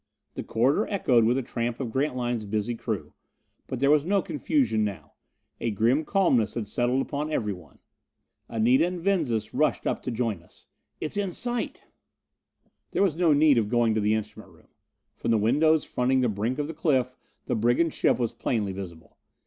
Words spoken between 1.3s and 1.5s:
the